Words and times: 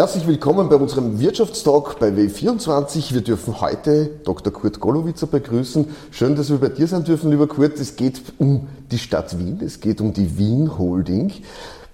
Herzlich 0.00 0.26
willkommen 0.26 0.70
bei 0.70 0.76
unserem 0.76 1.20
Wirtschaftstalk 1.20 1.98
bei 1.98 2.08
W24. 2.08 3.12
Wir 3.12 3.20
dürfen 3.20 3.60
heute 3.60 4.06
Dr. 4.24 4.50
Kurt 4.50 4.80
Golowitzer 4.80 5.26
begrüßen. 5.26 5.88
Schön, 6.10 6.36
dass 6.36 6.48
wir 6.48 6.56
bei 6.56 6.70
dir 6.70 6.86
sein 6.86 7.04
dürfen, 7.04 7.30
lieber 7.30 7.46
Kurt. 7.46 7.78
Es 7.78 7.96
geht 7.96 8.22
um 8.38 8.68
die 8.90 8.96
Stadt 8.96 9.38
Wien, 9.38 9.60
es 9.62 9.78
geht 9.78 10.00
um 10.00 10.14
die 10.14 10.38
Wien 10.38 10.78
Holding. 10.78 11.34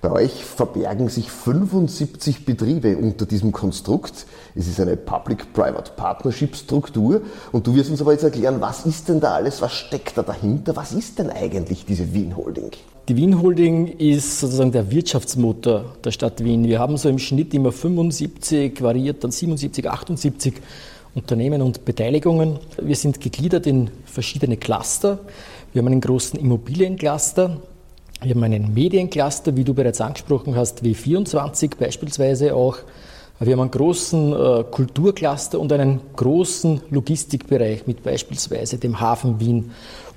Bei 0.01 0.13
euch 0.13 0.45
verbergen 0.45 1.09
sich 1.09 1.33
75 1.33 2.45
Betriebe 2.45 2.97
unter 2.97 3.27
diesem 3.27 3.51
Konstrukt. 3.51 4.27
Es 4.59 4.67
ist 4.69 4.81
eine 4.81 4.97
Public-Private 4.97 5.93
Partnership-Struktur. 5.97 7.21
Und 7.53 7.67
du 7.67 7.75
wirst 7.75 7.91
uns 7.91 8.01
aber 8.01 8.13
jetzt 8.13 8.25
erklären, 8.25 8.57
was 8.61 8.87
ist 8.87 9.07
denn 9.09 9.21
da 9.21 9.35
alles, 9.35 9.61
was 9.61 9.75
steckt 9.75 10.17
da 10.17 10.23
dahinter? 10.23 10.75
Was 10.75 10.93
ist 10.93 11.19
denn 11.19 11.29
eigentlich 11.29 11.85
diese 11.85 12.15
Wien 12.15 12.35
Holding? 12.35 12.71
Die 13.09 13.17
Wien 13.17 13.41
Holding 13.43 13.87
ist 13.99 14.41
sozusagen 14.41 14.73
der 14.73 14.91
Wirtschaftsmotor 14.91 15.85
der 16.03 16.11
Stadt 16.11 16.43
Wien. 16.43 16.65
Wir 16.65 16.79
haben 16.79 16.97
so 16.97 17.11
im 17.11 17.19
Schnitt 17.19 17.53
immer 17.53 17.71
75, 17.71 18.81
variiert 18.81 19.23
dann 19.23 19.31
77, 19.31 19.89
78 19.91 20.55
Unternehmen 21.15 21.61
und 21.61 21.85
Beteiligungen. 21.85 22.59
Wir 22.81 22.97
sind 22.97 23.21
gegliedert 23.21 23.67
in 23.67 23.91
verschiedene 24.07 24.57
Cluster. 24.57 25.19
Wir 25.73 25.83
haben 25.83 25.89
einen 25.89 26.01
großen 26.01 26.41
Immobiliencluster, 26.41 27.59
wir 28.23 28.35
haben 28.35 28.43
einen 28.43 28.73
Mediencluster, 28.73 29.55
wie 29.57 29.65
du 29.65 29.75
bereits 29.75 30.01
angesprochen 30.01 30.57
hast, 30.57 30.83
W24 30.83 31.77
beispielsweise 31.79 32.55
auch. 32.55 32.79
Wir 33.39 33.53
haben 33.53 33.61
einen 33.61 33.71
großen 33.71 34.33
äh, 34.33 34.65
Kulturcluster 34.71 35.61
und 35.61 35.71
einen 35.71 36.01
großen 36.17 36.81
Logistikbereich 36.89 37.87
mit 37.87 38.03
beispielsweise 38.03 38.79
dem 38.79 38.99
Hafen 38.99 39.39
Wien 39.39 39.73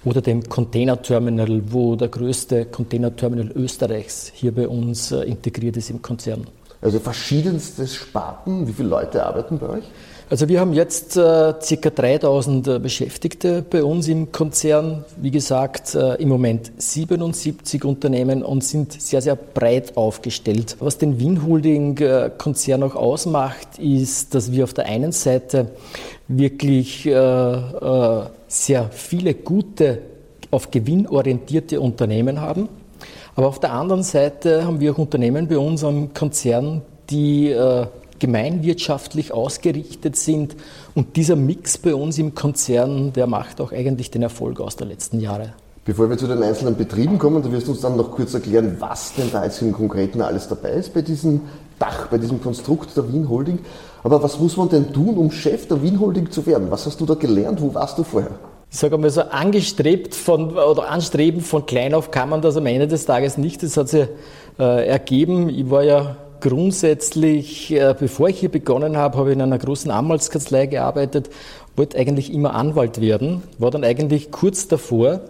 oder 0.05 0.21
dem 0.21 0.47
Containerterminal, 0.47 1.61
wo 1.67 1.97
der 1.97 2.07
größte 2.07 2.65
Containerterminal 2.67 3.51
Österreichs 3.53 4.31
hier 4.33 4.55
bei 4.55 4.69
uns 4.69 5.11
äh, 5.11 5.23
integriert 5.23 5.75
ist 5.75 5.89
im 5.89 6.01
Konzern. 6.01 6.47
Also 6.81 6.99
verschiedenste 6.99 7.85
Sparten. 7.87 8.65
Wie 8.65 8.71
viele 8.71 8.87
Leute 8.87 9.25
arbeiten 9.25 9.59
bei 9.59 9.67
euch? 9.67 9.83
Also 10.31 10.47
wir 10.47 10.59
haben 10.59 10.73
jetzt 10.73 11.17
äh, 11.17 11.53
ca. 11.53 11.89
3000 11.89 12.67
äh, 12.67 12.77
Beschäftigte 12.77 13.63
bei 13.67 13.83
uns 13.83 14.07
im 14.07 14.31
Konzern. 14.31 15.03
Wie 15.17 15.31
gesagt, 15.31 15.95
äh, 15.95 16.21
im 16.21 16.29
Moment 16.29 16.71
77 16.77 17.83
Unternehmen 17.83 18.43
und 18.43 18.63
sind 18.63 19.01
sehr, 19.01 19.23
sehr 19.23 19.35
breit 19.35 19.97
aufgestellt. 19.97 20.77
Was 20.81 20.99
den 20.99 21.19
Wien 21.19 21.43
Holding 21.47 21.97
äh, 21.97 22.29
Konzern 22.37 22.83
auch 22.83 22.95
ausmacht, 22.95 23.79
ist, 23.79 24.35
dass 24.35 24.51
wir 24.51 24.65
auf 24.65 24.73
der 24.75 24.85
einen 24.85 25.13
Seite 25.13 25.71
wirklich 26.27 27.07
äh, 27.07 28.21
sehr 28.47 28.89
viele 28.91 29.33
gute, 29.33 29.97
auf 30.51 30.69
Gewinn 30.69 31.07
orientierte 31.07 31.81
Unternehmen 31.81 32.39
haben. 32.39 32.69
Aber 33.35 33.47
auf 33.47 33.59
der 33.59 33.73
anderen 33.73 34.03
Seite 34.03 34.63
haben 34.63 34.79
wir 34.79 34.91
auch 34.93 34.99
Unternehmen 34.99 35.47
bei 35.47 35.57
uns 35.57 35.83
am 35.83 36.13
Konzern, 36.13 36.83
die 37.09 37.55
gemeinwirtschaftlich 38.19 39.33
ausgerichtet 39.33 40.15
sind. 40.15 40.55
Und 40.95 41.15
dieser 41.15 41.35
Mix 41.35 41.77
bei 41.77 41.95
uns 41.95 42.17
im 42.17 42.35
Konzern, 42.35 43.13
der 43.13 43.27
macht 43.27 43.61
auch 43.61 43.71
eigentlich 43.71 44.11
den 44.11 44.21
Erfolg 44.21 44.59
aus 44.59 44.75
der 44.75 44.87
letzten 44.87 45.19
Jahre. 45.19 45.53
Bevor 45.85 46.09
wir 46.09 46.17
zu 46.17 46.27
den 46.27 46.43
einzelnen 46.43 46.75
Betrieben 46.75 47.17
kommen, 47.17 47.41
du 47.41 47.51
wirst 47.51 47.67
uns 47.67 47.81
dann 47.81 47.95
noch 47.97 48.11
kurz 48.11 48.33
erklären, 48.33 48.75
was 48.79 49.13
denn 49.15 49.31
da 49.31 49.43
jetzt 49.43 49.61
im 49.61 49.71
Konkreten 49.71 50.21
alles 50.21 50.47
dabei 50.47 50.71
ist 50.71 50.93
bei 50.93 51.01
diesem 51.01 51.41
Dach, 51.79 52.07
bei 52.07 52.17
diesem 52.17 52.41
Konstrukt 52.41 52.95
der 52.95 53.11
Wien 53.11 53.27
Holding. 53.27 53.59
Aber 54.03 54.21
was 54.21 54.39
muss 54.39 54.55
man 54.55 54.69
denn 54.69 54.93
tun, 54.93 55.17
um 55.17 55.31
Chef 55.31 55.67
der 55.67 55.81
Wien 55.81 55.99
Holding 55.99 56.29
zu 56.29 56.45
werden? 56.45 56.69
Was 56.69 56.85
hast 56.85 57.01
du 57.01 57.05
da 57.05 57.15
gelernt? 57.15 57.61
Wo 57.61 57.73
warst 57.73 57.97
du 57.97 58.03
vorher? 58.03 58.31
Ich 58.71 58.77
sage 58.77 58.95
einmal 58.95 59.09
so, 59.09 59.21
angestrebt 59.21 60.13
von, 60.13 60.55
oder 60.55 60.89
anstreben 60.89 61.41
von 61.41 61.65
klein 61.65 61.95
auf 61.95 62.11
kann 62.11 62.29
man 62.29 62.41
das 62.41 62.55
am 62.55 62.67
Ende 62.67 62.87
des 62.87 63.05
Tages 63.05 63.39
nicht. 63.39 63.63
Das 63.63 63.75
hat 63.75 63.89
sich 63.89 64.07
äh, 64.59 64.87
ergeben. 64.87 65.49
Ich 65.49 65.71
war 65.71 65.83
ja 65.83 66.17
Grundsätzlich, 66.41 67.71
äh, 67.71 67.95
bevor 67.97 68.29
ich 68.29 68.39
hier 68.39 68.49
begonnen 68.49 68.97
habe, 68.97 69.17
habe 69.17 69.29
ich 69.29 69.35
in 69.35 69.41
einer 69.41 69.57
großen 69.57 69.91
Anwaltskanzlei 69.91 70.67
gearbeitet, 70.67 71.29
wollte 71.75 71.97
eigentlich 71.97 72.33
immer 72.33 72.55
Anwalt 72.55 73.01
werden, 73.01 73.43
war 73.57 73.71
dann 73.71 73.83
eigentlich 73.83 74.31
kurz 74.31 74.67
davor 74.67 75.21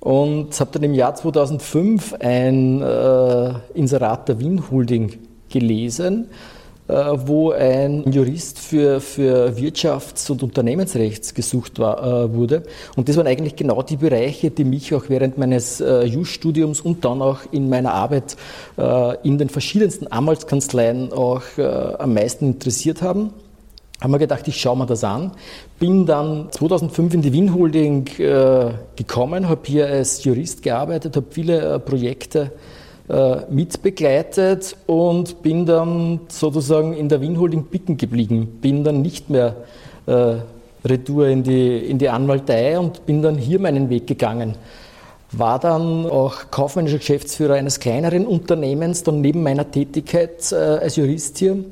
und 0.00 0.58
habe 0.58 0.70
dann 0.72 0.82
im 0.82 0.94
Jahr 0.94 1.14
2005 1.14 2.14
ein 2.20 2.82
äh, 2.82 3.54
Inserat 3.74 4.28
der 4.28 4.40
Wien 4.40 4.70
Holding 4.70 5.18
gelesen 5.48 6.28
wo 7.26 7.52
ein 7.52 8.10
Jurist 8.10 8.58
für, 8.58 9.00
für 9.00 9.56
Wirtschafts- 9.56 10.30
und 10.30 10.42
Unternehmensrechts 10.42 11.34
gesucht 11.34 11.78
war, 11.78 12.24
äh, 12.24 12.34
wurde. 12.34 12.62
Und 12.96 13.08
das 13.08 13.16
waren 13.16 13.26
eigentlich 13.26 13.56
genau 13.56 13.82
die 13.82 13.96
Bereiche, 13.96 14.50
die 14.50 14.64
mich 14.64 14.94
auch 14.94 15.04
während 15.08 15.38
meines 15.38 15.80
äh, 15.80 16.04
Jus-Studiums 16.04 16.80
und 16.80 17.04
dann 17.04 17.22
auch 17.22 17.40
in 17.50 17.68
meiner 17.68 17.94
Arbeit 17.94 18.36
in 19.22 19.38
den 19.38 19.48
verschiedensten 19.48 20.06
Anwaltskanzleien 20.06 21.12
auch 21.12 21.42
am 21.58 22.14
meisten 22.14 22.46
interessiert 22.46 23.02
haben 23.02 23.32
haben 24.02 24.10
wir 24.10 24.18
gedacht, 24.18 24.48
ich 24.48 24.60
schaue 24.60 24.76
mir 24.76 24.86
das 24.86 25.04
an. 25.04 25.30
Bin 25.78 26.06
dann 26.06 26.48
2005 26.50 27.14
in 27.14 27.22
die 27.22 27.32
Wien 27.32 27.54
Holding 27.54 28.08
äh, 28.18 28.72
gekommen, 28.96 29.48
habe 29.48 29.60
hier 29.64 29.86
als 29.86 30.24
Jurist 30.24 30.62
gearbeitet, 30.62 31.14
habe 31.14 31.26
viele 31.30 31.74
äh, 31.74 31.78
Projekte 31.78 32.50
äh, 33.12 33.42
mitbegleitet 33.50 34.74
und 34.86 35.42
bin 35.42 35.66
dann 35.66 36.20
sozusagen 36.28 36.94
in 36.94 37.10
der 37.10 37.20
Wien 37.20 37.38
Holding 37.38 37.64
bicken 37.64 37.98
geblieben. 37.98 38.58
Bin 38.62 38.84
dann 38.84 39.02
nicht 39.02 39.28
mehr 39.28 39.54
äh, 40.06 40.36
retour 40.82 41.26
in 41.26 41.42
die, 41.42 41.76
in 41.76 41.98
die 41.98 42.08
Anwaltei 42.08 42.78
und 42.78 43.04
bin 43.04 43.20
dann 43.20 43.36
hier 43.36 43.60
meinen 43.60 43.90
Weg 43.90 44.06
gegangen. 44.06 44.54
War 45.30 45.58
dann 45.58 46.06
auch 46.06 46.50
kaufmännischer 46.50 46.96
Geschäftsführer 46.96 47.54
eines 47.54 47.80
kleineren 47.80 48.26
Unternehmens, 48.26 49.02
dann 49.02 49.20
neben 49.20 49.42
meiner 49.42 49.70
Tätigkeit 49.70 50.50
äh, 50.50 50.54
als 50.56 50.96
Jurist 50.96 51.36
hier. 51.36 51.64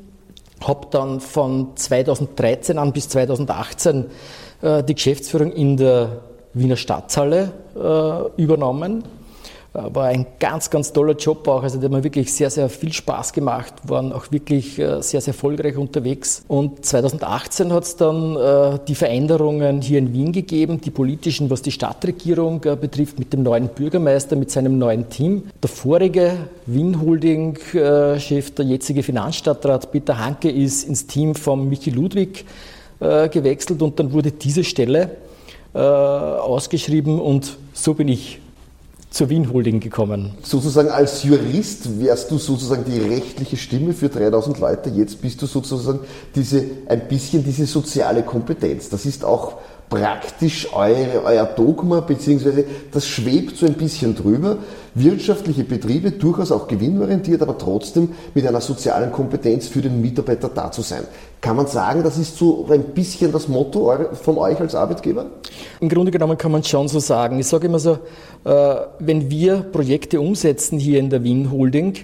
Habe 0.63 0.89
dann 0.91 1.19
von 1.21 1.75
2013 1.75 2.77
an 2.77 2.93
bis 2.93 3.09
2018 3.09 4.05
äh, 4.61 4.83
die 4.83 4.93
Geschäftsführung 4.93 5.51
in 5.51 5.75
der 5.75 6.21
Wiener 6.53 6.75
Stadthalle 6.75 7.51
äh, 7.75 8.41
übernommen 8.41 9.05
war 9.73 10.07
ein 10.07 10.25
ganz, 10.39 10.69
ganz 10.69 10.91
toller 10.91 11.15
Job 11.15 11.47
auch. 11.47 11.63
Also 11.63 11.77
der 11.77 11.89
hat 11.89 11.95
mir 11.95 12.03
wirklich 12.03 12.33
sehr, 12.33 12.49
sehr 12.49 12.67
viel 12.67 12.91
Spaß 12.91 13.31
gemacht, 13.31 13.73
waren 13.83 14.11
auch 14.11 14.31
wirklich 14.31 14.77
äh, 14.77 15.01
sehr, 15.01 15.21
sehr 15.21 15.33
erfolgreich 15.33 15.77
unterwegs. 15.77 16.43
Und 16.47 16.85
2018 16.85 17.71
hat 17.71 17.83
es 17.83 17.95
dann 17.95 18.35
äh, 18.35 18.79
die 18.85 18.95
Veränderungen 18.95 19.81
hier 19.81 19.99
in 19.99 20.11
Wien 20.13 20.33
gegeben, 20.33 20.81
die 20.81 20.91
politischen, 20.91 21.49
was 21.49 21.61
die 21.61 21.71
Stadtregierung 21.71 22.63
äh, 22.65 22.75
betrifft, 22.75 23.17
mit 23.17 23.31
dem 23.31 23.43
neuen 23.43 23.69
Bürgermeister, 23.69 24.35
mit 24.35 24.51
seinem 24.51 24.77
neuen 24.77 25.09
Team. 25.09 25.43
Der 25.63 25.69
vorige 25.69 26.33
Wien-Holding-Chef, 26.65 28.51
der 28.51 28.65
jetzige 28.65 29.03
Finanzstadtrat 29.03 29.91
Peter 29.91 30.17
Hanke, 30.17 30.51
ist 30.51 30.83
ins 30.83 31.07
Team 31.07 31.33
von 31.35 31.67
Michi 31.69 31.91
Ludwig 31.91 32.45
gewechselt 32.99 33.81
und 33.81 33.99
dann 33.99 34.13
wurde 34.13 34.31
diese 34.31 34.63
Stelle 34.63 35.09
ausgeschrieben 35.73 37.19
und 37.19 37.57
so 37.73 37.95
bin 37.95 38.07
ich 38.09 38.40
zur 39.11 39.29
Wien 39.29 39.51
Holding 39.51 39.81
gekommen. 39.81 40.31
Sozusagen 40.41 40.89
als 40.89 41.23
Jurist 41.23 41.99
wärst 41.99 42.31
du 42.31 42.37
sozusagen 42.37 42.85
die 42.85 42.97
rechtliche 42.97 43.57
Stimme 43.57 43.93
für 43.93 44.07
3000 44.07 44.59
Leute. 44.59 44.89
Jetzt 44.89 45.21
bist 45.21 45.41
du 45.41 45.47
sozusagen 45.47 45.99
diese, 46.33 46.63
ein 46.87 47.07
bisschen 47.09 47.43
diese 47.43 47.65
soziale 47.65 48.23
Kompetenz. 48.23 48.87
Das 48.87 49.05
ist 49.05 49.25
auch 49.25 49.57
praktisch 49.91 50.73
eure, 50.73 51.21
euer 51.25 51.45
Dogma, 51.45 51.99
beziehungsweise 51.99 52.63
das 52.91 53.05
schwebt 53.05 53.57
so 53.57 53.65
ein 53.65 53.73
bisschen 53.73 54.15
drüber. 54.15 54.57
Wirtschaftliche 54.95 55.65
Betriebe, 55.65 56.11
durchaus 56.11 56.51
auch 56.51 56.67
gewinnorientiert, 56.67 57.41
aber 57.41 57.57
trotzdem 57.57 58.09
mit 58.33 58.47
einer 58.47 58.61
sozialen 58.61 59.11
Kompetenz 59.11 59.67
für 59.67 59.81
den 59.81 60.01
Mitarbeiter 60.01 60.49
da 60.49 60.71
zu 60.71 60.81
sein. 60.81 61.03
Kann 61.41 61.57
man 61.57 61.67
sagen, 61.67 62.03
das 62.03 62.17
ist 62.17 62.37
so 62.37 62.67
ein 62.71 62.83
bisschen 62.93 63.33
das 63.33 63.49
Motto 63.49 63.93
von 64.13 64.37
euch 64.37 64.59
als 64.61 64.75
Arbeitgeber? 64.75 65.25
Im 65.81 65.89
Grunde 65.89 66.11
genommen 66.11 66.37
kann 66.37 66.53
man 66.53 66.63
schon 66.63 66.87
so 66.87 66.99
sagen. 66.99 67.37
Ich 67.39 67.47
sage 67.47 67.67
immer 67.67 67.79
so, 67.79 67.99
äh, 68.45 68.75
wenn 68.99 69.29
wir 69.29 69.57
Projekte 69.57 70.21
umsetzen 70.21 70.79
hier 70.79 70.99
in 70.99 71.09
der 71.09 71.23
Wien 71.23 71.51
Holding, 71.51 71.95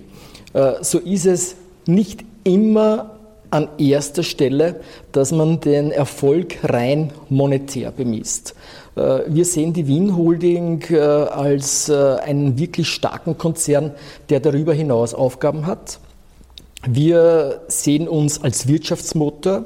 äh, 0.54 0.74
so 0.81 1.00
ist 1.00 1.25
es 1.25 1.56
nicht 1.86 2.25
immer 2.44 3.16
an 3.52 3.69
erster 3.77 4.24
Stelle, 4.24 4.81
dass 5.12 5.31
man 5.31 5.60
den 5.60 5.92
Erfolg 5.92 6.57
rein 6.63 7.12
monetär 7.30 7.92
bemisst. 7.92 8.56
Äh, 8.98 9.21
wir 9.27 9.45
sehen 9.45 9.74
die 9.74 9.88
Wien 9.88 10.18
Holding 10.18 10.83
äh, 10.89 10.98
als 11.00 11.89
äh, 11.89 12.16
einen 12.24 12.57
wirklich 12.57 12.89
starken 12.89 13.38
Konzern, 13.38 13.92
der 14.30 14.39
darüber 14.39 14.74
hinaus 14.74 15.13
Aufgaben 15.13 15.66
hat. 15.66 16.00
Wir 16.88 17.62
sehen 17.68 18.07
uns 18.07 18.42
als 18.42 18.68
Wirtschaftsmotor. 18.68 19.66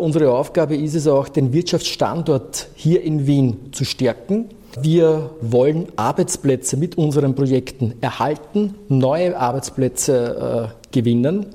Unsere 0.00 0.32
Aufgabe 0.32 0.76
ist 0.76 0.94
es 0.94 1.06
auch, 1.06 1.28
den 1.28 1.52
Wirtschaftsstandort 1.52 2.68
hier 2.74 3.02
in 3.02 3.28
Wien 3.28 3.70
zu 3.70 3.84
stärken. 3.84 4.46
Wir 4.80 5.30
wollen 5.40 5.86
Arbeitsplätze 5.94 6.76
mit 6.76 6.98
unseren 6.98 7.36
Projekten 7.36 7.94
erhalten, 8.00 8.74
neue 8.88 9.38
Arbeitsplätze 9.38 10.72
gewinnen. 10.90 11.46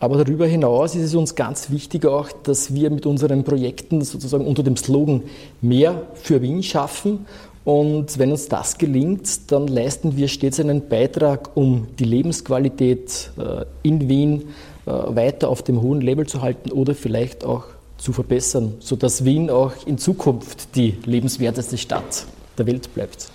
Aber 0.00 0.22
darüber 0.22 0.46
hinaus 0.46 0.94
ist 0.94 1.02
es 1.04 1.14
uns 1.14 1.34
ganz 1.34 1.70
wichtig 1.70 2.06
auch, 2.06 2.30
dass 2.30 2.74
wir 2.74 2.90
mit 2.90 3.06
unseren 3.06 3.44
Projekten 3.44 4.02
sozusagen 4.02 4.46
unter 4.46 4.62
dem 4.62 4.76
Slogan 4.76 5.22
mehr 5.60 6.02
für 6.14 6.40
Wien 6.40 6.62
schaffen. 6.62 7.26
Und 7.64 8.18
wenn 8.18 8.30
uns 8.30 8.48
das 8.48 8.78
gelingt, 8.78 9.50
dann 9.50 9.66
leisten 9.66 10.16
wir 10.16 10.28
stets 10.28 10.60
einen 10.60 10.88
Beitrag, 10.88 11.56
um 11.56 11.88
die 11.98 12.04
Lebensqualität 12.04 13.30
äh, 13.38 13.64
in 13.82 14.08
Wien 14.08 14.44
weiter 14.88 15.50
auf 15.50 15.62
dem 15.62 15.82
hohen 15.82 16.00
Level 16.00 16.26
zu 16.26 16.40
halten 16.40 16.72
oder 16.72 16.94
vielleicht 16.94 17.44
auch 17.44 17.64
zu 17.98 18.12
verbessern, 18.12 18.74
sodass 18.78 19.24
Wien 19.24 19.50
auch 19.50 19.72
in 19.86 19.98
Zukunft 19.98 20.74
die 20.76 20.96
lebenswerteste 21.04 21.76
Stadt 21.76 22.24
der 22.56 22.66
Welt 22.66 22.94
bleibt. 22.94 23.30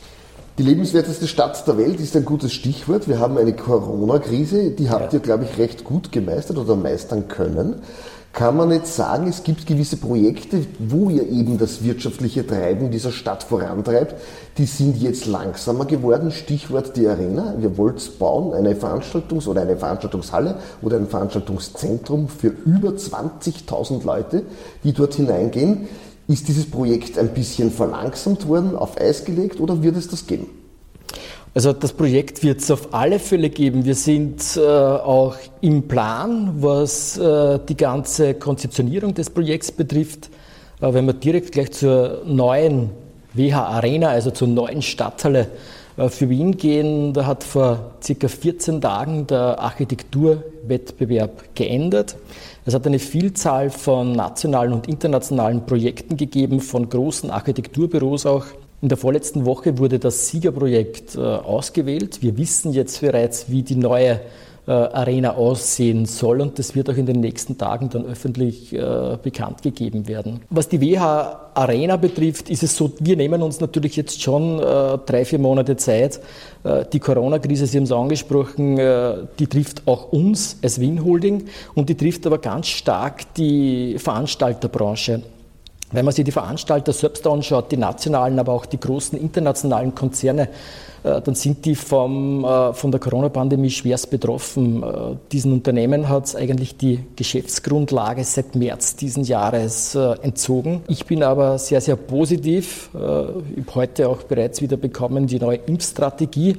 Die 0.60 0.64
lebenswerteste 0.64 1.28
Stadt 1.28 1.68
der 1.68 1.80
Welt 1.80 2.00
ist 2.00 2.16
ein 2.16 2.26
gutes 2.26 2.54
Stichwort. 2.54 3.08
Wir 3.08 3.18
haben 3.18 3.40
eine 3.40 3.54
Corona-Krise, 3.54 4.70
die 4.70 4.92
habt 4.92 5.12
ja. 5.12 5.18
ihr, 5.18 5.20
glaube 5.20 5.46
ich, 5.46 5.58
recht 5.58 5.84
gut 5.84 6.12
gemeistert 6.12 6.60
oder 6.60 6.76
meistern 6.76 7.28
können. 7.28 7.82
Kann 8.34 8.58
man 8.58 8.70
jetzt 8.70 8.96
sagen, 8.96 9.28
es 9.28 9.44
gibt 9.44 9.66
gewisse 9.66 9.98
Projekte, 9.98 10.64
wo 10.78 11.10
ihr 11.10 11.28
eben 11.28 11.58
das 11.58 11.84
wirtschaftliche 11.84 12.46
Treiben 12.46 12.92
dieser 12.92 13.12
Stadt 13.12 13.42
vorantreibt, 13.42 14.14
die 14.60 14.66
sind 14.66 15.02
jetzt 15.02 15.26
langsamer 15.26 15.86
geworden. 15.86 16.30
Stichwort 16.30 16.96
die 16.98 17.08
Arena. 17.08 17.56
Ihr 17.60 17.76
wollt 17.76 18.20
bauen 18.20 18.54
eine 18.54 18.76
Veranstaltungs- 18.76 19.48
oder 19.48 19.62
eine 19.62 19.78
Veranstaltungshalle 19.78 20.60
oder 20.84 20.98
ein 20.98 21.08
Veranstaltungszentrum 21.08 22.28
für 22.28 22.50
über 22.50 22.90
20.000 22.90 24.06
Leute, 24.06 24.44
die 24.84 24.94
dort 24.94 25.16
hineingehen. 25.16 25.88
Ist 26.34 26.48
dieses 26.48 26.66
Projekt 26.66 27.20
ein 27.20 27.30
bisschen 27.30 27.70
verlangsamt 27.70 28.48
worden, 28.48 28.76
auf 28.76 29.00
Eis 29.00 29.24
gelegt 29.24 29.60
oder 29.60 29.84
wird 29.84 29.96
es 29.96 30.08
das 30.08 30.26
geben? 30.26 30.48
Also 31.54 31.74
das 31.74 31.94
Projekt 31.94 32.42
wird 32.42 32.60
es 32.60 32.72
auf 32.72 32.92
alle 32.92 33.20
Fälle 33.20 33.52
geben. 33.52 33.86
Wir 33.86 33.94
sind 33.94 34.58
äh, 34.58 34.62
auch 34.62 35.36
im 35.62 35.88
Plan, 35.88 36.56
was 36.60 37.20
äh, 37.20 37.60
die 37.70 37.78
ganze 37.78 38.34
Konzeptionierung 38.34 39.14
des 39.14 39.30
Projekts 39.30 39.72
betrifft. 39.72 40.32
Äh, 40.82 40.92
wenn 40.92 41.06
wir 41.06 41.14
direkt 41.14 41.52
gleich 41.52 41.72
zur 41.72 42.24
neuen 42.26 42.90
WH 43.36 43.54
Arena, 43.54 44.08
also 44.08 44.32
zur 44.32 44.48
neuen 44.48 44.82
Stadthalle 44.82 45.50
für 45.96 46.30
Wien 46.30 46.58
gehen, 46.58 47.14
da 47.14 47.26
hat 47.28 47.44
vor 47.44 47.92
circa 48.02 48.28
14 48.28 48.82
Tagen 48.82 49.28
der 49.28 49.60
Architekturwettbewerb 49.60 51.56
geendet. 51.56 52.16
Es 52.66 52.74
hat 52.74 52.88
eine 52.88 52.98
Vielzahl 53.00 53.70
von 53.70 54.14
nationalen 54.14 54.74
und 54.74 54.88
internationalen 54.88 55.66
Projekten 55.66 56.18
gegeben, 56.18 56.62
von 56.62 56.90
großen 56.90 57.30
Architekturbüros 57.30 58.26
auch. 58.26 58.46
In 58.82 58.90
der 58.90 58.98
vorletzten 58.98 59.46
Woche 59.46 59.78
wurde 59.78 60.00
das 60.00 60.28
Siegerprojekt 60.30 61.16
äh, 61.16 61.20
ausgewählt. 61.20 62.22
Wir 62.22 62.38
wissen 62.38 62.74
jetzt 62.74 63.02
bereits, 63.02 63.50
wie 63.50 63.62
die 63.62 63.76
neue 63.76 64.14
äh, 64.14 64.20
Arena 64.72 65.36
aussehen 65.36 66.06
soll 66.06 66.40
und 66.40 66.58
das 66.58 66.74
wird 66.76 66.90
auch 66.90 66.96
in 66.96 67.06
den 67.06 67.20
nächsten 67.20 67.58
Tagen 67.58 67.90
dann 67.90 68.06
öffentlich 68.06 68.74
äh, 68.74 69.18
bekannt 69.22 69.62
gegeben 69.62 70.08
werden. 70.08 70.42
Was 70.50 70.70
die 70.70 70.80
WH 70.80 71.52
Arena 71.54 71.98
betrifft, 71.98 72.50
ist 72.50 72.64
es 72.64 72.76
so, 72.76 72.92
wir 73.00 73.16
nehmen 73.18 73.42
uns 73.42 73.60
natürlich 73.60 73.96
jetzt 73.96 74.22
schon 74.22 74.60
äh, 74.60 74.98
drei, 75.06 75.26
vier 75.26 75.40
Monate 75.40 75.76
Zeit. 75.76 76.20
Äh, 76.64 76.86
die 76.92 77.00
Corona-Krise, 77.00 77.68
Sie 77.68 77.78
haben 77.78 77.84
es 77.84 77.92
angesprochen, 77.92 78.78
äh, 78.78 79.16
die 79.38 79.48
trifft 79.48 79.84
auch 79.86 80.12
uns 80.12 80.58
als 80.64 80.80
Wien 80.80 81.04
Holding 81.04 81.46
und 81.76 81.90
die 81.90 81.96
trifft 81.96 82.26
aber 82.26 82.38
ganz 82.38 82.68
stark 82.68 83.34
die 83.36 83.98
Veranstalterbranche. 84.00 85.22
Wenn 85.94 86.06
man 86.06 86.14
sich 86.14 86.26
die 86.26 86.32
Veranstalter 86.32 86.92
selbst 86.92 87.26
anschaut, 87.28 87.72
die 87.72 87.78
nationalen, 87.78 88.40
aber 88.40 88.52
auch 88.52 88.66
die 88.66 88.80
großen 88.80 89.18
internationalen 89.18 89.94
Konzerne, 89.94 90.50
äh, 91.04 91.22
dann 91.22 91.36
sind 91.36 91.66
die 91.66 91.76
vom, 91.76 92.44
äh, 92.46 92.74
von 92.74 92.92
der 92.92 93.00
Corona-Pandemie 93.00 93.70
schwerst 93.70 94.10
betroffen. 94.10 94.82
Äh, 94.82 95.16
diesen 95.32 95.54
Unternehmen 95.54 96.10
hat 96.10 96.26
es 96.26 96.36
eigentlich 96.36 96.78
die 96.78 97.04
Geschäftsgrundlage 97.16 98.24
seit 98.24 98.56
März 98.56 98.96
diesen 98.96 99.24
Jahres 99.24 99.96
entzogen. 99.96 100.82
Ich 100.88 101.06
bin 101.06 101.24
aber 101.24 101.60
sehr, 101.60 101.82
sehr 101.82 101.96
positiv. 101.96 102.90
Ich 102.94 103.00
habe 103.00 103.76
heute 103.76 104.10
auch 104.10 104.24
bereits 104.24 104.62
wieder 104.62 104.78
bekommen 104.78 105.28
die 105.28 105.40
neue 105.40 105.58
Impfstrategie 105.58 106.58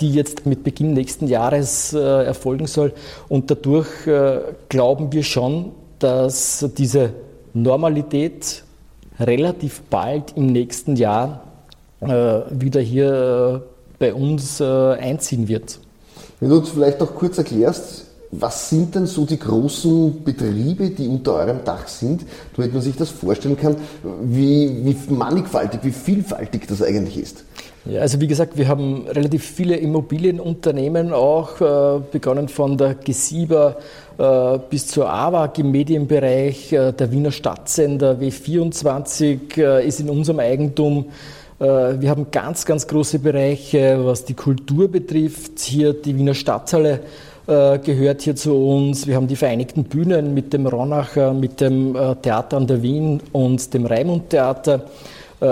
die 0.00 0.10
jetzt 0.10 0.46
mit 0.46 0.64
Beginn 0.64 0.94
nächsten 0.94 1.26
Jahres 1.26 1.92
erfolgen 1.92 2.66
soll. 2.66 2.94
Und 3.28 3.50
dadurch 3.50 3.88
glauben 4.70 5.12
wir 5.12 5.22
schon, 5.22 5.72
dass 5.98 6.66
diese 6.78 7.10
Normalität 7.62 8.64
relativ 9.18 9.80
bald 9.88 10.36
im 10.36 10.46
nächsten 10.46 10.96
Jahr 10.96 11.44
äh, 12.00 12.06
wieder 12.50 12.80
hier 12.80 13.62
äh, 13.64 13.98
bei 13.98 14.12
uns 14.12 14.60
äh, 14.60 14.64
einziehen 14.64 15.48
wird. 15.48 15.78
Wenn 16.38 16.50
du 16.50 16.58
uns 16.58 16.68
vielleicht 16.68 17.00
noch 17.00 17.14
kurz 17.14 17.38
erklärst, 17.38 18.04
was 18.30 18.68
sind 18.68 18.94
denn 18.94 19.06
so 19.06 19.24
die 19.24 19.38
großen 19.38 20.22
Betriebe, 20.22 20.90
die 20.90 21.08
unter 21.08 21.34
eurem 21.34 21.64
Dach 21.64 21.88
sind, 21.88 22.26
damit 22.56 22.74
man 22.74 22.82
sich 22.82 22.96
das 22.96 23.08
vorstellen 23.08 23.56
kann, 23.56 23.76
wie, 24.22 24.84
wie 24.84 25.14
mannigfaltig, 25.14 25.80
wie 25.82 25.92
vielfältig 25.92 26.66
das 26.68 26.82
eigentlich 26.82 27.16
ist? 27.16 27.44
Ja, 27.88 28.00
also 28.00 28.20
wie 28.20 28.26
gesagt, 28.26 28.56
wir 28.56 28.66
haben 28.66 29.06
relativ 29.06 29.44
viele 29.44 29.76
Immobilienunternehmen 29.76 31.12
auch, 31.12 31.60
äh, 31.60 32.00
begonnen 32.10 32.48
von 32.48 32.76
der 32.76 32.94
Gesieber 32.94 33.76
äh, 34.18 34.58
bis 34.70 34.88
zur 34.88 35.08
AWAG 35.08 35.58
im 35.58 35.70
Medienbereich. 35.70 36.72
Äh, 36.72 36.92
der 36.92 37.12
Wiener 37.12 37.30
Stadtsender 37.30 38.18
W24 38.18 39.56
äh, 39.58 39.86
ist 39.86 40.00
in 40.00 40.10
unserem 40.10 40.40
Eigentum. 40.40 41.04
Äh, 41.60 41.64
wir 41.64 42.10
haben 42.10 42.26
ganz, 42.32 42.66
ganz 42.66 42.88
große 42.88 43.20
Bereiche, 43.20 44.00
was 44.02 44.24
die 44.24 44.34
Kultur 44.34 44.90
betrifft. 44.90 45.60
Hier 45.60 45.92
die 45.92 46.18
Wiener 46.18 46.34
Stadthalle 46.34 47.00
äh, 47.46 47.78
gehört 47.78 48.22
hier 48.22 48.34
zu 48.34 48.52
uns. 48.56 49.06
Wir 49.06 49.14
haben 49.14 49.28
die 49.28 49.36
Vereinigten 49.36 49.84
Bühnen 49.84 50.34
mit 50.34 50.52
dem 50.52 50.66
Ronacher, 50.66 51.32
mit 51.32 51.60
dem 51.60 51.96
Theater 52.20 52.56
an 52.56 52.66
der 52.66 52.82
Wien 52.82 53.20
und 53.30 53.72
dem 53.72 53.86
Raimund 53.86 54.30
Theater. 54.30 54.86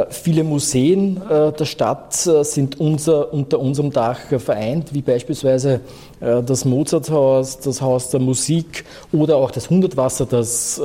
Viele 0.08 0.44
Museen 0.44 1.20
der 1.28 1.64
Stadt 1.66 2.14
sind 2.14 2.81
unser, 2.81 3.34
unter 3.34 3.60
unserem 3.60 3.90
Dach 3.90 4.19
vereint, 4.38 4.94
wie 4.94 5.02
beispielsweise 5.02 5.81
das 6.20 6.64
Mozarthaus, 6.64 7.58
das 7.58 7.82
Haus 7.82 8.08
der 8.08 8.20
Musik 8.20 8.86
oder 9.12 9.36
auch 9.36 9.50
das 9.50 9.69
Hundertwasser, 9.69 10.25
das 10.25 10.81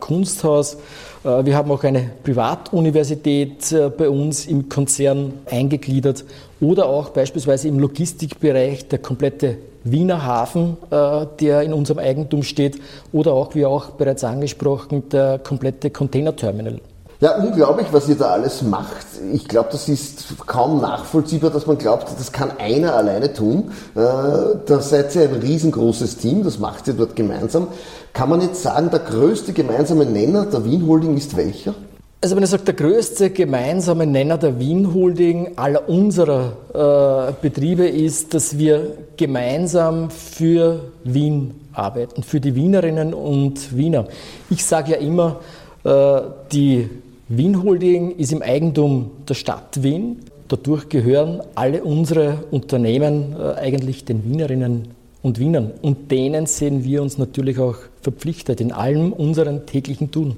Kunsthaus. 0.00 0.76
Äh, 1.24 1.44
wir 1.44 1.56
haben 1.56 1.70
auch 1.70 1.82
eine 1.82 2.10
Privatuniversität 2.22 3.72
äh, 3.72 3.90
bei 3.90 4.08
uns 4.08 4.46
im 4.46 4.68
Konzern 4.68 5.34
eingegliedert 5.50 6.24
oder 6.60 6.86
auch 6.86 7.10
beispielsweise 7.10 7.68
im 7.68 7.78
Logistikbereich 7.78 8.88
der 8.88 8.98
komplette 8.98 9.56
Wiener 9.84 10.24
Hafen, 10.24 10.76
äh, 10.90 11.26
der 11.40 11.62
in 11.62 11.72
unserem 11.72 11.98
Eigentum 11.98 12.42
steht 12.42 12.78
oder 13.12 13.32
auch, 13.32 13.54
wie 13.54 13.66
auch 13.66 13.90
bereits 13.92 14.24
angesprochen, 14.24 15.08
der 15.08 15.38
komplette 15.38 15.90
Containerterminal. 15.90 16.80
Ja, 17.20 17.36
unglaublich, 17.36 17.86
was 17.92 18.08
ihr 18.08 18.16
da 18.16 18.26
alles 18.26 18.62
macht. 18.62 19.06
Ich 19.32 19.46
glaube, 19.46 19.68
das 19.72 19.88
ist 19.88 20.46
kaum 20.46 20.80
nachvollziehbar, 20.80 21.50
dass 21.50 21.66
man 21.66 21.78
glaubt, 21.78 22.08
das 22.18 22.32
kann 22.32 22.50
einer 22.58 22.94
alleine 22.94 23.32
tun. 23.32 23.70
Da 23.94 24.80
seid 24.80 25.14
ihr 25.14 25.22
ein 25.22 25.34
riesengroßes 25.34 26.16
Team, 26.16 26.42
das 26.42 26.58
macht 26.58 26.88
ihr 26.88 26.94
dort 26.94 27.14
gemeinsam. 27.14 27.68
Kann 28.12 28.28
man 28.28 28.40
jetzt 28.40 28.62
sagen, 28.62 28.90
der 28.90 29.00
größte 29.00 29.52
gemeinsame 29.52 30.06
Nenner 30.06 30.46
der 30.46 30.64
Wien 30.64 30.86
Holding 30.86 31.16
ist 31.16 31.36
welcher? 31.36 31.74
Also 32.20 32.36
wenn 32.36 32.42
ich 32.42 32.50
sage, 32.50 32.64
der 32.64 32.74
größte 32.74 33.30
gemeinsame 33.30 34.06
Nenner 34.06 34.38
der 34.38 34.58
Wien 34.58 34.94
Holding 34.94 35.52
aller 35.56 35.88
unserer 35.88 37.28
äh, 37.28 37.32
Betriebe 37.42 37.86
ist, 37.86 38.32
dass 38.32 38.56
wir 38.56 38.96
gemeinsam 39.16 40.10
für 40.10 40.80
Wien 41.04 41.60
arbeiten, 41.74 42.22
für 42.22 42.40
die 42.40 42.54
Wienerinnen 42.54 43.12
und 43.12 43.76
Wiener. 43.76 44.06
Ich 44.48 44.64
sage 44.64 44.92
ja 44.92 44.98
immer, 44.98 45.40
äh, 45.40 45.63
die 45.84 46.88
Wien 47.28 47.62
Holding 47.62 48.16
ist 48.16 48.32
im 48.32 48.42
Eigentum 48.42 49.10
der 49.28 49.34
Stadt 49.34 49.82
Wien. 49.82 50.20
Dadurch 50.48 50.88
gehören 50.90 51.40
alle 51.54 51.82
unsere 51.82 52.44
Unternehmen 52.50 53.34
äh, 53.38 53.54
eigentlich 53.54 54.04
den 54.04 54.24
Wienerinnen 54.24 54.88
und 55.22 55.38
Wienern. 55.38 55.72
Und 55.80 56.10
denen 56.10 56.44
sehen 56.44 56.84
wir 56.84 57.02
uns 57.02 57.16
natürlich 57.16 57.58
auch 57.58 57.76
verpflichtet 58.02 58.60
in 58.60 58.72
allem 58.72 59.12
unseren 59.14 59.64
täglichen 59.64 60.10
Tun. 60.10 60.36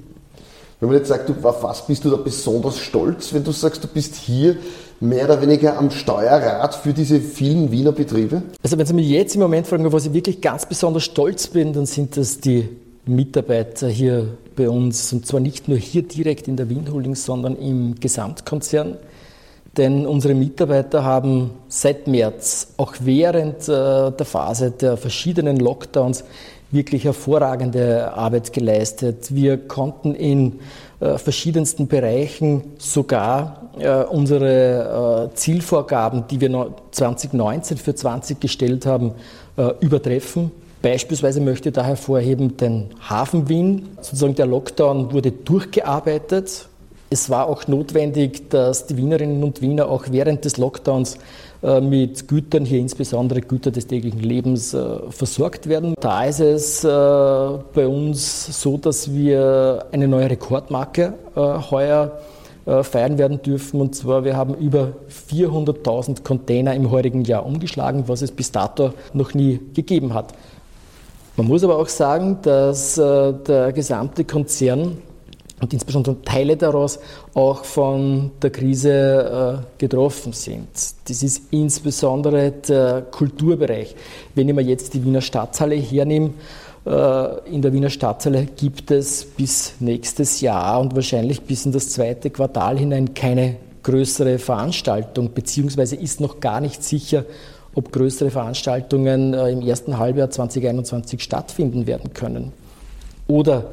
Wenn 0.79 0.89
man 0.89 0.99
jetzt 0.99 1.09
sagt, 1.09 1.27
du, 1.27 1.33
auf 1.45 1.61
was 1.61 1.85
bist 1.85 2.05
du 2.05 2.09
da 2.09 2.15
besonders 2.15 2.79
stolz, 2.79 3.33
wenn 3.33 3.43
du 3.43 3.51
sagst, 3.51 3.83
du 3.83 3.87
bist 3.87 4.15
hier 4.15 4.55
mehr 5.01 5.25
oder 5.25 5.41
weniger 5.41 5.77
am 5.77 5.91
Steuerrad 5.91 6.73
für 6.73 6.93
diese 6.93 7.19
vielen 7.19 7.71
Wiener 7.71 7.91
Betriebe? 7.91 8.43
Also 8.63 8.77
wenn 8.77 8.85
Sie 8.85 8.93
mich 8.93 9.09
jetzt 9.09 9.35
im 9.35 9.41
Moment 9.41 9.67
fragen, 9.67 9.91
was 9.91 10.05
ich 10.05 10.13
wirklich 10.13 10.39
ganz 10.39 10.65
besonders 10.65 11.03
stolz 11.03 11.47
bin, 11.47 11.73
dann 11.73 11.85
sind 11.85 12.15
das 12.15 12.39
die 12.39 12.69
Mitarbeiter 13.05 13.89
hier 13.89 14.29
bei 14.57 14.69
uns. 14.69 15.13
Und 15.13 15.25
zwar 15.25 15.39
nicht 15.39 15.69
nur 15.69 15.77
hier 15.77 16.01
direkt 16.01 16.49
in 16.49 16.57
der 16.57 16.69
Wien 16.69 16.91
Holding, 16.91 17.15
sondern 17.15 17.55
im 17.55 17.95
Gesamtkonzern 17.95 18.97
denn 19.77 20.07
unsere 20.07 20.33
Mitarbeiter 20.33 21.03
haben 21.03 21.51
seit 21.67 22.07
März, 22.07 22.73
auch 22.77 22.93
während 22.99 23.69
äh, 23.69 24.11
der 24.11 24.25
Phase 24.25 24.71
der 24.71 24.97
verschiedenen 24.97 25.57
Lockdowns, 25.57 26.23
wirklich 26.69 27.05
hervorragende 27.05 28.13
Arbeit 28.13 28.51
geleistet. 28.51 29.33
Wir 29.33 29.57
konnten 29.57 30.15
in 30.15 30.59
äh, 30.99 31.17
verschiedensten 31.17 31.87
Bereichen 31.87 32.73
sogar 32.77 33.69
äh, 33.79 34.03
unsere 34.03 35.31
Zielvorgaben, 35.35 36.25
die 36.29 36.41
wir 36.41 36.73
2019 36.91 37.77
für 37.77 37.95
20 37.95 38.39
gestellt 38.39 38.85
haben, 38.85 39.13
übertreffen. 39.79 40.51
Beispielsweise 40.81 41.41
möchte 41.41 41.69
ich 41.69 41.75
da 41.75 41.83
hervorheben 41.83 42.57
den 42.57 42.89
Hafen 43.01 43.49
Wien. 43.49 43.89
Sozusagen 43.97 44.35
der 44.35 44.45
Lockdown 44.45 45.11
wurde 45.11 45.31
durchgearbeitet 45.31 46.69
es 47.09 47.29
war 47.29 47.47
auch 47.47 47.67
notwendig, 47.67 48.49
dass 48.49 48.85
die 48.85 48.97
Wienerinnen 48.97 49.43
und 49.43 49.61
Wiener 49.61 49.87
auch 49.87 50.05
während 50.09 50.43
des 50.43 50.57
Lockdowns 50.57 51.17
äh, 51.63 51.79
mit 51.79 52.27
Gütern, 52.27 52.65
hier 52.65 52.79
insbesondere 52.79 53.41
Güter 53.41 53.71
des 53.71 53.87
täglichen 53.87 54.19
Lebens, 54.19 54.73
äh, 54.73 54.99
versorgt 55.09 55.69
werden. 55.69 55.93
Da 55.99 56.25
ist 56.25 56.41
es 56.41 56.83
äh, 56.83 56.87
bei 56.87 57.87
uns 57.87 58.61
so, 58.61 58.77
dass 58.77 59.13
wir 59.13 59.85
eine 59.91 60.07
neue 60.07 60.29
Rekordmarke 60.29 61.13
heuer 61.35 62.19
feiern 62.81 63.17
werden 63.17 63.41
dürfen. 63.41 63.79
Und 63.79 63.95
zwar, 63.95 64.25
wir 64.25 64.35
haben 64.35 64.53
über 64.55 64.91
400.000 65.29 66.23
Container 66.23 66.73
im 66.73 66.91
heurigen 66.91 67.23
Jahr 67.23 67.45
umgeschlagen, 67.45 68.03
was 68.07 68.21
es 68.21 68.31
bis 68.31 68.51
dato 68.51 68.91
noch 69.13 69.33
nie 69.33 69.61
gegeben 69.73 70.13
hat. 70.13 70.33
Man 71.37 71.47
muss 71.47 71.63
aber 71.63 71.77
auch 71.77 71.87
sagen, 71.87 72.39
dass 72.41 72.95
der 72.95 73.71
gesamte 73.71 74.25
Konzern 74.25 74.97
und 75.59 75.73
insbesondere 75.73 76.21
Teile 76.21 76.55
daraus 76.55 76.99
auch 77.33 77.63
von 77.63 78.31
der 78.41 78.51
Krise 78.51 79.63
äh, 79.63 79.79
getroffen 79.79 80.33
sind. 80.33 80.67
Das 81.07 81.23
ist 81.23 81.43
insbesondere 81.51 82.51
der 82.51 83.01
Kulturbereich. 83.09 83.95
Wenn 84.35 84.49
ich 84.49 84.55
mir 84.55 84.61
jetzt 84.61 84.93
die 84.93 85.03
Wiener 85.03 85.21
Stadthalle 85.21 85.75
hernehme, 85.75 86.31
äh, 86.85 87.49
in 87.49 87.61
der 87.61 87.73
Wiener 87.73 87.89
Stadthalle 87.89 88.45
gibt 88.45 88.91
es 88.91 89.25
bis 89.25 89.73
nächstes 89.79 90.41
Jahr 90.41 90.79
und 90.79 90.95
wahrscheinlich 90.95 91.41
bis 91.41 91.65
in 91.65 91.71
das 91.71 91.89
zweite 91.89 92.29
Quartal 92.29 92.77
hinein 92.77 93.13
keine 93.15 93.55
größere 93.81 94.37
Veranstaltung, 94.37 95.33
beziehungsweise 95.33 95.95
ist 95.95 96.19
noch 96.19 96.39
gar 96.39 96.61
nicht 96.61 96.83
sicher, 96.83 97.25
ob 97.77 97.91
größere 97.91 98.31
Veranstaltungen 98.31 99.35
äh, 99.35 99.51
im 99.51 99.61
ersten 99.61 99.99
Halbjahr 99.99 100.31
2021 100.31 101.21
stattfinden 101.21 101.85
werden 101.85 102.11
können. 102.11 102.51
Oder 103.27 103.65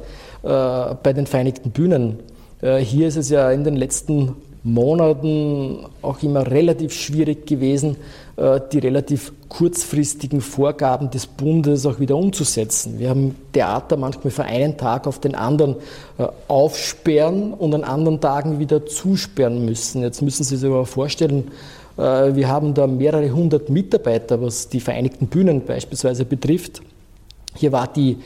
äh, 0.43 0.95
bei 1.01 1.11
den 1.11 1.25
Vereinigten 1.25 1.71
Bühnen. 1.71 2.19
Äh, 2.61 2.77
hier 2.77 3.07
ist 3.07 3.17
es 3.17 3.29
ja 3.29 3.49
in 3.49 3.63
den 3.63 3.75
letzten 3.75 4.35
Monaten 4.63 5.85
auch 6.03 6.21
immer 6.21 6.49
relativ 6.49 6.91
schwierig 6.91 7.45
gewesen, 7.45 7.97
die 8.35 8.79
relativ 8.79 9.31
kurzfristigen 9.47 10.41
Vorgaben 10.41 11.11
des 11.11 11.27
Bundes 11.27 11.85
auch 11.85 11.99
wieder 11.99 12.15
umzusetzen. 12.17 12.97
Wir 12.97 13.11
haben 13.11 13.35
Theater 13.53 13.95
manchmal 13.95 14.31
für 14.31 14.43
einen 14.43 14.75
Tag 14.75 15.05
auf 15.05 15.19
den 15.19 15.35
anderen 15.35 15.75
aufsperren 16.47 17.53
und 17.53 17.75
an 17.75 17.83
anderen 17.83 18.19
Tagen 18.19 18.57
wieder 18.57 18.87
zusperren 18.87 19.65
müssen. 19.65 20.01
Jetzt 20.01 20.23
müssen 20.23 20.43
Sie 20.43 20.57
sich 20.57 20.67
aber 20.67 20.87
vorstellen, 20.87 21.51
wir 21.97 22.47
haben 22.49 22.73
da 22.73 22.87
mehrere 22.87 23.29
hundert 23.29 23.69
Mitarbeiter, 23.69 24.41
was 24.41 24.67
die 24.67 24.81
Vereinigten 24.81 25.27
Bühnen 25.27 25.63
beispielsweise 25.65 26.25
betrifft. 26.25 26.81
Hier 27.55 27.71
war 27.71 27.87
die 27.87 28.17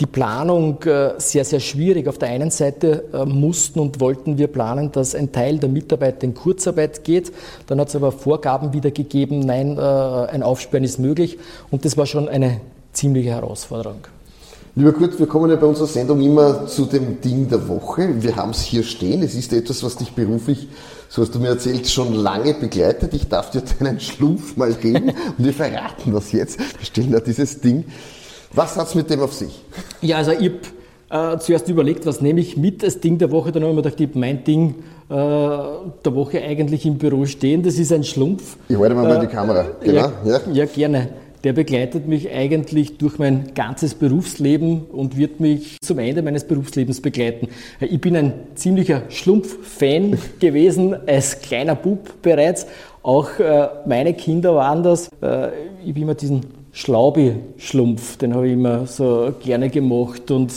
die 0.00 0.06
Planung 0.06 0.82
äh, 0.84 1.14
sehr, 1.18 1.44
sehr 1.44 1.60
schwierig. 1.60 2.06
Auf 2.06 2.18
der 2.18 2.28
einen 2.28 2.50
Seite 2.50 3.04
äh, 3.12 3.24
mussten 3.24 3.80
und 3.80 4.00
wollten 4.00 4.38
wir 4.38 4.46
planen, 4.46 4.92
dass 4.92 5.14
ein 5.14 5.32
Teil 5.32 5.58
der 5.58 5.68
Mitarbeiter 5.68 6.24
in 6.24 6.34
Kurzarbeit 6.34 7.02
geht. 7.04 7.32
Dann 7.66 7.80
hat 7.80 7.88
es 7.88 7.96
aber 7.96 8.12
Vorgaben 8.12 8.72
wieder 8.72 8.90
gegeben, 8.90 9.40
nein, 9.40 9.76
äh, 9.76 9.80
ein 9.80 10.42
Aufsperren 10.42 10.84
ist 10.84 10.98
möglich. 10.98 11.38
Und 11.70 11.84
das 11.84 11.96
war 11.96 12.06
schon 12.06 12.28
eine 12.28 12.60
ziemliche 12.92 13.30
Herausforderung. 13.30 14.06
Lieber 14.76 14.92
Kurt, 14.92 15.18
wir 15.18 15.26
kommen 15.26 15.50
ja 15.50 15.56
bei 15.56 15.66
unserer 15.66 15.88
Sendung 15.88 16.20
immer 16.20 16.68
zu 16.68 16.84
dem 16.84 17.20
Ding 17.20 17.48
der 17.48 17.68
Woche. 17.68 18.22
Wir 18.22 18.36
haben 18.36 18.50
es 18.50 18.62
hier 18.62 18.84
stehen. 18.84 19.24
Es 19.24 19.34
ist 19.34 19.52
etwas, 19.52 19.82
was 19.82 19.96
dich 19.96 20.12
beruflich, 20.12 20.68
so 21.08 21.22
hast 21.22 21.34
du 21.34 21.38
mir 21.38 21.48
erzählt, 21.48 21.88
schon 21.88 22.14
lange 22.14 22.54
begleitet. 22.54 23.14
Ich 23.14 23.28
darf 23.28 23.50
dir 23.50 23.62
deinen 23.80 24.00
Schlumpf 24.00 24.56
mal 24.56 24.74
geben 24.74 25.10
und 25.10 25.44
wir 25.44 25.52
verraten 25.52 26.12
das 26.12 26.32
jetzt. 26.32 26.58
Wir 26.58 26.84
stellen 26.84 27.12
da 27.12 27.20
dieses 27.20 27.60
Ding 27.60 27.84
was 28.52 28.76
hat 28.76 28.88
es 28.88 28.94
mit 28.94 29.10
dem 29.10 29.20
auf 29.20 29.34
sich? 29.34 29.62
Ja, 30.00 30.18
also 30.18 30.32
ich 30.32 30.50
habe 31.10 31.34
äh, 31.34 31.38
zuerst 31.38 31.68
überlegt, 31.68 32.06
was 32.06 32.20
nehme 32.20 32.40
ich 32.40 32.56
mit 32.56 32.82
als 32.82 33.00
Ding 33.00 33.18
der 33.18 33.30
Woche. 33.30 33.52
Dann 33.52 33.62
habe 33.62 33.72
ich 33.72 33.76
mir 33.76 33.82
gedacht, 33.82 34.00
ich 34.00 34.14
mein 34.14 34.44
Ding 34.44 34.74
äh, 35.08 35.14
der 35.14 36.14
Woche 36.14 36.42
eigentlich 36.42 36.86
im 36.86 36.98
Büro 36.98 37.26
stehen. 37.26 37.62
Das 37.62 37.78
ist 37.78 37.92
ein 37.92 38.04
Schlumpf. 38.04 38.56
Ich 38.68 38.78
halte 38.78 38.94
mal, 38.94 39.06
mal 39.06 39.20
die 39.20 39.26
äh, 39.26 39.28
Kamera. 39.28 39.66
Genau. 39.82 40.00
Ja, 40.00 40.12
ja. 40.24 40.40
ja, 40.52 40.64
gerne. 40.64 41.08
Der 41.44 41.52
begleitet 41.52 42.08
mich 42.08 42.30
eigentlich 42.30 42.98
durch 42.98 43.18
mein 43.18 43.54
ganzes 43.54 43.94
Berufsleben 43.94 44.82
und 44.86 45.16
wird 45.16 45.40
mich 45.40 45.78
zum 45.80 45.98
Ende 45.98 46.22
meines 46.22 46.44
Berufslebens 46.44 47.00
begleiten. 47.00 47.48
Ich 47.80 48.00
bin 48.00 48.16
ein 48.16 48.32
ziemlicher 48.54 49.02
Schlumpf-Fan 49.08 50.18
gewesen, 50.40 50.96
als 51.06 51.40
kleiner 51.40 51.74
Bub 51.74 52.22
bereits. 52.22 52.66
Auch 53.02 53.38
äh, 53.38 53.68
meine 53.86 54.14
Kinder 54.14 54.54
waren 54.54 54.82
das. 54.82 55.08
Äh, 55.22 55.48
ich 55.84 55.90
habe 55.90 56.00
immer 56.00 56.14
diesen 56.14 56.42
Schlaubi-Schlumpf, 56.72 58.16
den 58.18 58.34
habe 58.34 58.46
ich 58.46 58.52
immer 58.52 58.86
so 58.86 59.32
gerne 59.42 59.70
gemacht 59.70 60.30
und 60.30 60.52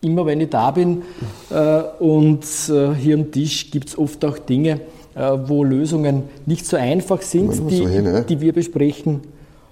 immer 0.00 0.26
wenn 0.26 0.40
ich 0.40 0.50
da 0.50 0.70
bin 0.70 1.02
äh, 1.50 1.82
und 1.98 2.44
äh, 2.68 2.94
hier 2.94 3.16
am 3.16 3.30
Tisch 3.30 3.70
gibt 3.70 3.88
es 3.88 3.98
oft 3.98 4.24
auch 4.24 4.38
Dinge, 4.38 4.80
äh, 5.14 5.32
wo 5.46 5.64
Lösungen 5.64 6.24
nicht 6.46 6.66
so 6.66 6.76
einfach 6.76 7.22
sind, 7.22 7.52
die, 7.70 7.76
so 7.76 7.88
hin, 7.88 8.24
die, 8.28 8.40
wir 8.40 8.52
besprechen. 8.52 9.20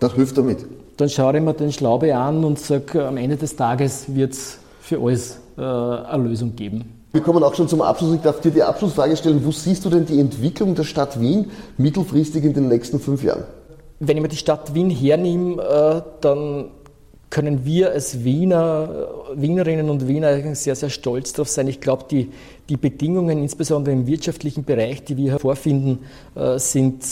Das 0.04 0.14
hilft 0.14 0.36
damit. 0.36 0.64
Dann 0.96 1.08
schaue 1.08 1.36
ich 1.36 1.42
mir 1.42 1.54
den 1.54 1.72
Schlaubi 1.72 2.12
an 2.12 2.44
und 2.44 2.58
sage, 2.58 3.06
am 3.06 3.16
Ende 3.16 3.36
des 3.36 3.56
Tages 3.56 4.04
wird 4.14 4.32
es 4.32 4.58
für 4.80 5.00
alles 5.00 5.38
äh, 5.56 5.62
eine 5.62 6.28
Lösung 6.28 6.54
geben. 6.54 6.84
Wir 7.12 7.22
kommen 7.22 7.42
auch 7.42 7.54
schon 7.54 7.68
zum 7.68 7.80
Abschluss. 7.80 8.14
Ich 8.14 8.20
darf 8.20 8.40
dir 8.40 8.50
die 8.50 8.62
Abschlussfrage 8.62 9.16
stellen. 9.16 9.44
Wo 9.44 9.50
siehst 9.50 9.84
du 9.84 9.90
denn 9.90 10.04
die 10.04 10.20
Entwicklung 10.20 10.74
der 10.74 10.84
Stadt 10.84 11.20
Wien 11.20 11.50
mittelfristig 11.78 12.44
in 12.44 12.52
den 12.52 12.68
nächsten 12.68 13.00
fünf 13.00 13.22
Jahren? 13.24 13.44
wenn 14.00 14.16
ich 14.16 14.22
mir 14.22 14.28
die 14.28 14.36
Stadt 14.36 14.74
Wien 14.74 14.90
hernehme, 14.90 15.62
äh, 15.62 16.02
dann 16.20 16.66
können 17.30 17.64
wir 17.64 17.90
als 17.90 18.22
Wiener, 18.24 19.08
äh, 19.32 19.40
Wienerinnen 19.40 19.90
und 19.90 20.06
Wiener 20.06 20.54
sehr, 20.54 20.76
sehr 20.76 20.90
stolz 20.90 21.32
darauf 21.32 21.48
sein. 21.48 21.68
Ich 21.68 21.80
glaube, 21.80 22.04
die, 22.10 22.30
die 22.68 22.76
Bedingungen, 22.76 23.38
insbesondere 23.38 23.94
im 23.94 24.06
wirtschaftlichen 24.06 24.64
Bereich, 24.64 25.04
die 25.04 25.16
wir 25.16 25.30
hier 25.30 25.38
vorfinden, 25.38 26.00
äh, 26.34 26.58
sind 26.58 27.04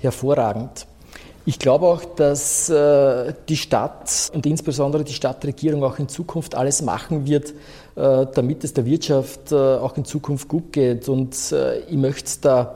hervorragend. 0.00 0.86
Ich 1.46 1.58
glaube 1.58 1.86
auch, 1.86 2.04
dass 2.04 2.66
die 2.66 3.56
Stadt 3.56 4.30
und 4.34 4.46
insbesondere 4.46 5.04
die 5.04 5.14
Stadtregierung 5.14 5.82
auch 5.82 5.98
in 5.98 6.08
Zukunft 6.08 6.54
alles 6.54 6.82
machen 6.82 7.26
wird, 7.26 7.54
damit 7.94 8.62
es 8.62 8.74
der 8.74 8.84
Wirtschaft 8.84 9.52
auch 9.52 9.96
in 9.96 10.04
Zukunft 10.04 10.48
gut 10.48 10.72
geht. 10.72 11.08
Und 11.08 11.34
ich 11.88 11.96
möchte 11.96 12.40
da 12.42 12.74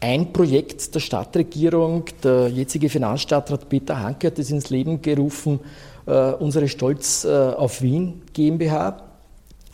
ein 0.00 0.32
Projekt 0.32 0.94
der 0.94 1.00
Stadtregierung, 1.00 2.04
der 2.22 2.48
jetzige 2.48 2.88
Finanzstadtrat 2.88 3.68
Peter 3.68 3.98
Hanke 3.98 4.28
hat 4.28 4.38
das 4.38 4.50
ins 4.50 4.70
Leben 4.70 5.00
gerufen, 5.00 5.60
äh, 6.06 6.32
unsere 6.32 6.68
Stolz 6.68 7.24
äh, 7.24 7.28
auf 7.28 7.82
Wien 7.82 8.22
GmbH. 8.32 9.02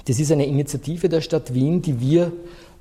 Das 0.06 0.18
ist 0.18 0.32
eine 0.32 0.46
Initiative 0.46 1.08
der 1.08 1.20
Stadt 1.20 1.52
Wien, 1.52 1.82
die 1.82 2.00
wir 2.00 2.26
äh, 2.26 2.30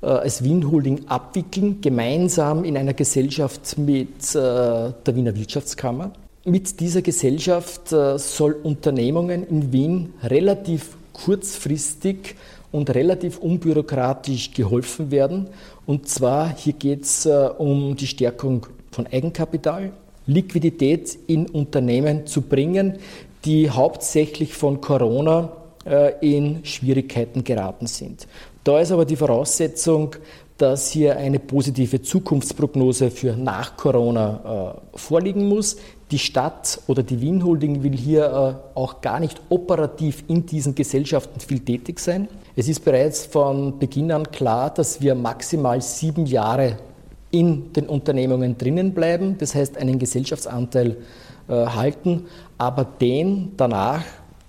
als 0.02 0.42
Wien 0.42 0.70
Holding 0.70 1.08
abwickeln, 1.08 1.80
gemeinsam 1.80 2.64
in 2.64 2.76
einer 2.76 2.92
Gesellschaft 2.92 3.78
mit 3.78 4.34
der 4.34 4.92
Wiener 5.06 5.36
Wirtschaftskammer. 5.36 6.12
Mit 6.44 6.80
dieser 6.80 7.02
Gesellschaft 7.02 7.88
soll 7.88 8.56
Unternehmungen 8.64 9.46
in 9.46 9.72
Wien 9.72 10.12
relativ 10.24 10.96
kurzfristig 11.12 12.34
und 12.72 12.90
relativ 12.90 13.38
unbürokratisch 13.38 14.52
geholfen 14.52 15.10
werden. 15.10 15.48
Und 15.86 16.08
zwar 16.08 16.56
hier 16.56 16.72
geht 16.72 17.04
es 17.04 17.26
äh, 17.26 17.50
um 17.58 17.94
die 17.96 18.06
Stärkung 18.06 18.66
von 18.90 19.06
Eigenkapital, 19.06 19.92
Liquidität 20.26 21.18
in 21.26 21.46
Unternehmen 21.46 22.26
zu 22.26 22.42
bringen, 22.42 22.94
die 23.44 23.70
hauptsächlich 23.70 24.54
von 24.54 24.80
Corona 24.80 25.52
äh, 25.84 26.14
in 26.20 26.64
Schwierigkeiten 26.64 27.44
geraten 27.44 27.86
sind. 27.86 28.26
Da 28.64 28.78
ist 28.80 28.92
aber 28.92 29.04
die 29.04 29.16
Voraussetzung, 29.16 30.14
dass 30.56 30.90
hier 30.90 31.16
eine 31.16 31.40
positive 31.40 32.00
Zukunftsprognose 32.00 33.10
für 33.10 33.34
nach 33.34 33.76
Corona 33.76 34.76
äh, 34.94 34.96
vorliegen 34.96 35.48
muss. 35.48 35.76
Die 36.12 36.18
Stadt 36.18 36.80
oder 36.86 37.02
die 37.02 37.20
Wien 37.20 37.44
Holding 37.44 37.82
will 37.82 37.96
hier 37.96 38.24
äh, 38.74 38.78
auch 38.78 39.00
gar 39.00 39.18
nicht 39.18 39.40
operativ 39.48 40.22
in 40.28 40.46
diesen 40.46 40.76
Gesellschaften 40.76 41.40
viel 41.40 41.58
tätig 41.58 41.98
sein. 41.98 42.28
Es 42.54 42.68
ist 42.68 42.84
bereits 42.84 43.26
von 43.26 43.80
Beginn 43.80 44.12
an 44.12 44.30
klar, 44.30 44.72
dass 44.72 45.00
wir 45.00 45.16
maximal 45.16 45.80
sieben 45.80 46.26
Jahre 46.26 46.76
in 47.32 47.72
den 47.72 47.88
Unternehmungen 47.88 48.58
drinnen 48.58 48.92
bleiben, 48.92 49.38
das 49.38 49.54
heißt 49.56 49.78
einen 49.78 49.98
Gesellschaftsanteil 49.98 50.98
äh, 51.48 51.52
halten, 51.52 52.26
aber 52.58 52.84
den 52.84 53.52
danach 53.56 54.04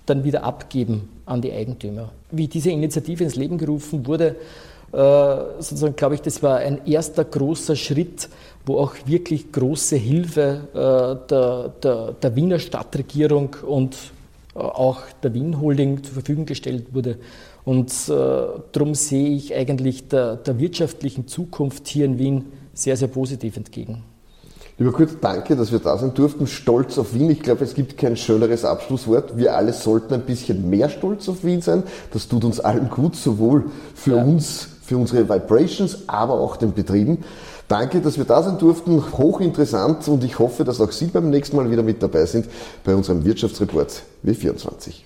dann 0.06 0.22
wieder 0.22 0.44
abgeben 0.44 1.08
an 1.26 1.40
die 1.40 1.52
Eigentümer. 1.52 2.10
Wie 2.30 2.48
diese 2.48 2.70
Initiative 2.70 3.24
ins 3.24 3.36
Leben 3.36 3.58
gerufen 3.58 4.06
wurde, 4.06 4.36
äh, 4.92 5.36
sozusagen 5.58 5.96
glaube 5.96 6.14
ich, 6.14 6.20
das 6.20 6.42
war 6.42 6.58
ein 6.58 6.86
erster 6.86 7.24
großer 7.24 7.74
Schritt, 7.74 8.28
wo 8.64 8.78
auch 8.78 8.94
wirklich 9.06 9.50
große 9.50 9.96
Hilfe 9.96 10.68
äh, 10.72 11.28
der, 11.28 11.72
der, 11.82 12.12
der 12.12 12.36
Wiener 12.36 12.60
Stadtregierung 12.60 13.56
und 13.66 13.96
äh, 14.54 14.58
auch 14.58 15.00
der 15.22 15.34
Wien 15.34 15.60
Holding 15.60 16.04
zur 16.04 16.14
Verfügung 16.14 16.46
gestellt 16.46 16.94
wurde. 16.94 17.18
Und 17.64 18.10
darum 18.10 18.94
sehe 18.94 19.30
ich 19.30 19.54
eigentlich 19.54 20.08
der, 20.08 20.36
der 20.36 20.58
wirtschaftlichen 20.58 21.26
Zukunft 21.26 21.88
hier 21.88 22.04
in 22.04 22.18
Wien 22.18 22.44
sehr, 22.74 22.98
sehr 22.98 23.08
positiv 23.08 23.56
entgegen. 23.56 24.02
Lieber 24.76 24.90
Kurt, 24.90 25.18
danke, 25.20 25.54
dass 25.54 25.70
wir 25.70 25.78
da 25.78 25.96
sein 25.96 26.14
durften. 26.14 26.48
Stolz 26.48 26.98
auf 26.98 27.14
Wien. 27.14 27.30
Ich 27.30 27.40
glaube, 27.40 27.62
es 27.62 27.74
gibt 27.74 27.96
kein 27.96 28.16
schöneres 28.16 28.64
Abschlusswort. 28.64 29.36
Wir 29.36 29.54
alle 29.54 29.72
sollten 29.72 30.14
ein 30.14 30.22
bisschen 30.22 30.68
mehr 30.68 30.88
stolz 30.88 31.28
auf 31.28 31.44
Wien 31.44 31.62
sein. 31.62 31.84
Das 32.12 32.26
tut 32.26 32.44
uns 32.44 32.58
allen 32.58 32.90
gut, 32.90 33.14
sowohl 33.14 33.66
für 33.94 34.16
ja. 34.16 34.24
uns 34.24 34.68
für 34.84 34.98
unsere 34.98 35.28
Vibrations, 35.28 36.08
aber 36.08 36.34
auch 36.34 36.56
den 36.56 36.74
Betrieben. 36.74 37.24
Danke, 37.68 38.00
dass 38.00 38.18
wir 38.18 38.24
da 38.24 38.42
sein 38.42 38.58
durften. 38.58 39.02
Hochinteressant 39.16 40.06
und 40.08 40.22
ich 40.24 40.38
hoffe, 40.38 40.64
dass 40.64 40.80
auch 40.80 40.92
Sie 40.92 41.06
beim 41.06 41.30
nächsten 41.30 41.56
Mal 41.56 41.70
wieder 41.70 41.82
mit 41.82 42.02
dabei 42.02 42.26
sind 42.26 42.46
bei 42.84 42.94
unserem 42.94 43.24
Wirtschaftsreport 43.24 44.02
W24. 44.26 45.04